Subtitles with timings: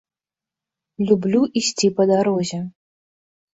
[1.09, 2.59] Люблю ісці па дарозе.